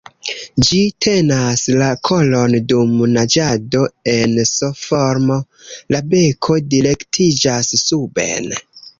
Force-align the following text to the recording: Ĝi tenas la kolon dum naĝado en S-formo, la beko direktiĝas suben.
Ĝi 0.67 0.77
tenas 1.05 1.65
la 1.81 1.89
kolon 2.07 2.55
dum 2.71 2.95
naĝado 3.17 3.81
en 4.13 4.33
S-formo, 4.51 5.37
la 5.97 6.01
beko 6.15 6.57
direktiĝas 6.73 7.71
suben. 7.83 8.49